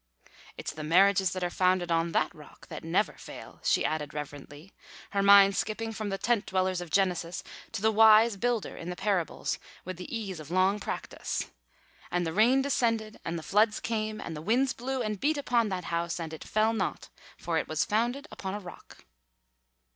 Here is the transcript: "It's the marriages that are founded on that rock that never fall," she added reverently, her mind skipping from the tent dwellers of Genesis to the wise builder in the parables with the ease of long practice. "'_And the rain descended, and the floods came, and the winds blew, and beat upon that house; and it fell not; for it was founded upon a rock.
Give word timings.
"It's 0.57 0.73
the 0.73 0.83
marriages 0.83 1.29
that 1.33 1.43
are 1.43 1.51
founded 1.51 1.91
on 1.91 2.11
that 2.11 2.33
rock 2.33 2.65
that 2.69 2.83
never 2.83 3.13
fall," 3.19 3.59
she 3.61 3.85
added 3.85 4.15
reverently, 4.15 4.73
her 5.11 5.21
mind 5.21 5.55
skipping 5.55 5.93
from 5.93 6.09
the 6.09 6.17
tent 6.17 6.47
dwellers 6.47 6.81
of 6.81 6.89
Genesis 6.89 7.43
to 7.71 7.83
the 7.83 7.91
wise 7.91 8.35
builder 8.35 8.75
in 8.75 8.89
the 8.89 8.95
parables 8.95 9.59
with 9.85 9.97
the 9.97 10.09
ease 10.11 10.39
of 10.39 10.49
long 10.49 10.79
practice. 10.79 11.51
"'_And 12.11 12.23
the 12.25 12.33
rain 12.33 12.63
descended, 12.63 13.19
and 13.23 13.37
the 13.37 13.43
floods 13.43 13.79
came, 13.79 14.19
and 14.19 14.35
the 14.35 14.41
winds 14.41 14.73
blew, 14.73 15.03
and 15.03 15.19
beat 15.19 15.37
upon 15.37 15.69
that 15.69 15.83
house; 15.93 16.19
and 16.19 16.33
it 16.33 16.43
fell 16.45 16.73
not; 16.73 17.09
for 17.37 17.59
it 17.59 17.67
was 17.67 17.85
founded 17.85 18.27
upon 18.31 18.55
a 18.55 18.59
rock. 18.59 19.05